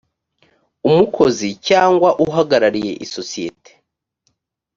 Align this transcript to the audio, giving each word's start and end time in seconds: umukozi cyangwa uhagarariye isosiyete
umukozi 0.89 1.49
cyangwa 1.67 2.09
uhagarariye 2.25 2.93
isosiyete 3.05 3.71